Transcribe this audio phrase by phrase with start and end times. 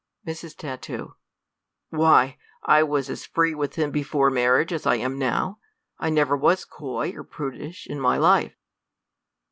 [0.25, 0.89] Mrs, Tat.
[1.91, 5.59] Why, I was as free with him before mar riage as I am now;
[5.99, 8.55] I never was coy or prudish in my life.